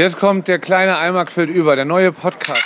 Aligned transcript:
Jetzt 0.00 0.16
kommt 0.16 0.48
der 0.48 0.58
kleine 0.58 0.96
Eimer 0.96 1.26
quillt 1.26 1.50
über, 1.50 1.76
der 1.76 1.84
neue 1.84 2.10
Podcast. 2.10 2.64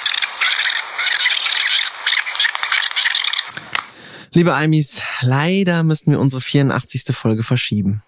Liebe 4.33 4.55
Almis, 4.55 5.03
leider 5.21 5.83
müssen 5.83 6.13
wir 6.13 6.21
unsere 6.21 6.41
84. 6.41 7.07
Folge 7.11 7.43
verschieben. 7.43 8.05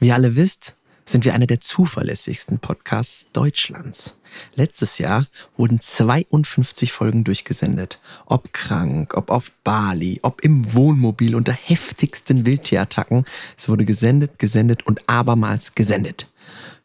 Wie 0.00 0.08
ihr 0.08 0.14
alle 0.16 0.34
wisst, 0.34 0.74
sind 1.04 1.24
wir 1.24 1.34
einer 1.34 1.46
der 1.46 1.60
zuverlässigsten 1.60 2.58
Podcasts 2.58 3.26
Deutschlands. 3.32 4.16
Letztes 4.56 4.98
Jahr 4.98 5.28
wurden 5.56 5.78
52 5.78 6.90
Folgen 6.90 7.22
durchgesendet. 7.22 8.00
Ob 8.26 8.52
krank, 8.52 9.14
ob 9.16 9.30
auf 9.30 9.52
Bali, 9.62 10.18
ob 10.22 10.40
im 10.40 10.74
Wohnmobil 10.74 11.36
unter 11.36 11.52
heftigsten 11.52 12.44
Wildtierattacken. 12.44 13.24
Es 13.56 13.68
wurde 13.68 13.84
gesendet, 13.84 14.40
gesendet 14.40 14.84
und 14.84 15.08
abermals 15.08 15.76
gesendet. 15.76 16.28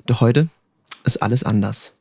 Doch 0.06 0.22
heute 0.22 0.50
ist 1.04 1.18
alles 1.18 1.44
anders. 1.44 1.94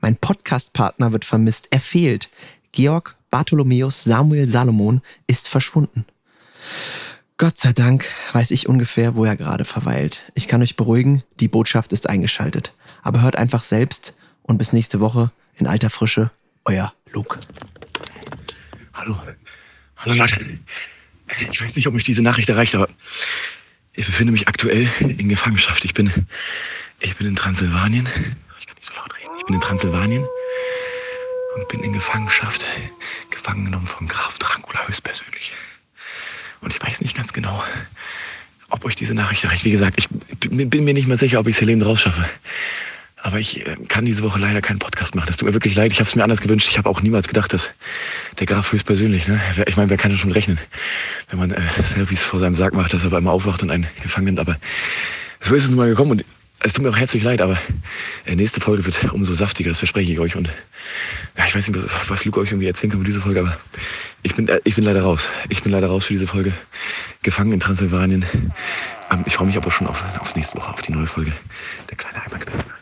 Mein 0.00 0.16
Podcastpartner 0.16 1.12
wird 1.12 1.24
vermisst. 1.24 1.68
Er 1.70 1.80
fehlt. 1.80 2.30
Georg 2.72 3.16
Bartholomäus 3.30 4.04
Samuel 4.04 4.46
Salomon 4.46 5.02
ist 5.26 5.48
verschwunden. 5.48 6.04
Gott 7.38 7.58
sei 7.58 7.72
Dank 7.72 8.06
weiß 8.32 8.50
ich 8.50 8.68
ungefähr, 8.68 9.14
wo 9.14 9.24
er 9.24 9.36
gerade 9.36 9.64
verweilt. 9.64 10.22
Ich 10.34 10.48
kann 10.48 10.62
euch 10.62 10.76
beruhigen, 10.76 11.22
die 11.38 11.48
Botschaft 11.48 11.92
ist 11.92 12.08
eingeschaltet. 12.08 12.74
Aber 13.02 13.20
hört 13.20 13.36
einfach 13.36 13.62
selbst 13.62 14.14
und 14.42 14.58
bis 14.58 14.72
nächste 14.72 15.00
Woche 15.00 15.30
in 15.54 15.66
alter 15.66 15.90
Frische, 15.90 16.30
euer 16.64 16.94
Luke. 17.12 17.38
Hallo. 18.94 19.18
Hallo 19.96 20.14
Leute. 20.14 20.58
Ich 21.50 21.60
weiß 21.60 21.76
nicht, 21.76 21.86
ob 21.88 21.94
mich 21.94 22.04
diese 22.04 22.22
Nachricht 22.22 22.48
erreicht, 22.48 22.74
aber 22.74 22.88
ich 23.92 24.06
befinde 24.06 24.32
mich 24.32 24.48
aktuell 24.48 24.88
in 25.00 25.28
Gefangenschaft. 25.28 25.84
Ich 25.84 25.94
bin, 25.94 26.10
ich 27.00 27.16
bin 27.16 27.26
in 27.26 27.36
Transsilvanien. 27.36 28.08
Ich 28.58 28.66
kann 28.66 28.76
nicht 28.76 28.86
so 28.86 28.94
laut 28.94 29.14
reden. 29.18 29.32
Ich 29.38 29.44
bin 29.44 29.54
in 29.54 29.60
Transsilvanien 29.60 30.26
und 31.56 31.68
bin 31.68 31.82
in 31.82 31.92
Gefangenschaft, 31.92 32.64
gefangen 33.30 33.66
genommen 33.66 33.86
von 33.86 34.08
Graf 34.08 34.38
Dracula 34.38 34.86
höchstpersönlich. 34.86 35.52
Und 36.60 36.72
ich 36.72 36.82
weiß 36.82 37.00
nicht 37.00 37.16
ganz 37.16 37.32
genau, 37.32 37.62
ob 38.70 38.84
euch 38.84 38.96
diese 38.96 39.14
Nachricht 39.14 39.44
erreicht. 39.44 39.64
Wie 39.64 39.70
gesagt, 39.70 39.98
ich 39.98 40.08
bin 40.50 40.84
mir 40.84 40.94
nicht 40.94 41.06
mehr 41.06 41.18
sicher, 41.18 41.38
ob 41.38 41.46
ich 41.46 41.54
es 41.54 41.58
hier 41.58 41.66
lebend 41.66 41.86
rausschaffe. 41.86 42.28
Aber 43.22 43.38
ich 43.38 43.66
äh, 43.66 43.76
kann 43.88 44.04
diese 44.04 44.22
Woche 44.22 44.38
leider 44.38 44.60
keinen 44.60 44.78
Podcast 44.78 45.14
machen. 45.14 45.26
Das 45.26 45.36
tut 45.36 45.48
mir 45.48 45.54
wirklich 45.54 45.74
leid. 45.74 45.90
Ich 45.90 45.98
habe 45.98 46.08
es 46.08 46.14
mir 46.14 46.22
anders 46.22 46.40
gewünscht. 46.40 46.68
Ich 46.70 46.78
habe 46.78 46.88
auch 46.88 47.00
niemals 47.00 47.26
gedacht, 47.26 47.52
dass 47.52 47.70
der 48.38 48.46
Graf 48.46 48.70
höchstpersönlich, 48.72 49.26
ne? 49.26 49.40
Ich 49.66 49.76
meine, 49.76 49.90
wer 49.90 49.96
kann 49.96 50.16
schon 50.16 50.32
rechnen, 50.32 50.58
wenn 51.30 51.38
man 51.38 51.50
äh, 51.50 51.60
Selfies 51.82 52.22
vor 52.22 52.38
seinem 52.38 52.54
Sarg 52.54 52.74
macht, 52.74 52.92
dass 52.92 53.02
er 53.02 53.08
auf 53.08 53.14
einmal 53.14 53.34
aufwacht 53.34 53.62
und 53.62 53.70
einen 53.70 53.86
gefangen 54.02 54.26
nimmt. 54.26 54.38
Aber 54.38 54.56
so 55.40 55.54
ist 55.54 55.64
es 55.64 55.70
nun 55.70 55.78
mal 55.78 55.88
gekommen. 55.88 56.12
Und 56.12 56.24
es 56.66 56.72
tut 56.72 56.82
mir 56.84 56.90
auch 56.90 56.96
herzlich 56.96 57.22
leid, 57.22 57.40
aber 57.40 57.56
äh, 58.24 58.34
nächste 58.34 58.60
Folge 58.60 58.84
wird 58.84 59.12
umso 59.12 59.32
saftiger, 59.34 59.70
das 59.70 59.78
verspreche 59.78 60.12
ich 60.12 60.18
euch. 60.18 60.34
Und 60.34 60.48
ja, 61.36 61.46
ich 61.46 61.54
weiß 61.54 61.68
nicht, 61.68 61.80
was 62.08 62.24
Luke 62.24 62.40
euch 62.40 62.50
irgendwie 62.50 62.66
erzählen 62.66 62.90
kann 62.90 62.98
über 63.00 63.06
diese 63.06 63.20
Folge, 63.20 63.40
aber 63.40 63.56
ich 64.24 64.34
bin, 64.34 64.48
äh, 64.48 64.60
ich 64.64 64.74
bin 64.74 64.82
leider 64.82 65.02
raus. 65.02 65.28
Ich 65.48 65.62
bin 65.62 65.70
leider 65.70 65.86
raus 65.86 66.06
für 66.06 66.12
diese 66.12 66.26
Folge. 66.26 66.52
Gefangen 67.22 67.52
in 67.52 67.60
Transsilvanien. 67.60 68.26
Ähm, 69.12 69.22
ich 69.26 69.36
freue 69.36 69.46
mich 69.46 69.56
aber 69.56 69.70
schon 69.70 69.86
auf, 69.86 70.02
auf 70.18 70.34
nächste 70.34 70.58
Woche, 70.58 70.72
auf 70.72 70.82
die 70.82 70.92
neue 70.92 71.06
Folge. 71.06 71.32
Der 71.88 71.96
kleine 71.96 72.20
Eimer. 72.20 72.75